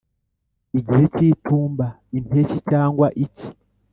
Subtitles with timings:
[0.79, 3.47] igihe cy'itumba, impeshyi, cyangwa icyi